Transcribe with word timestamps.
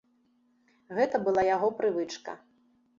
Гэта 1.01 1.15
была 1.29 1.47
яго 1.55 1.67
прывычка. 1.85 2.31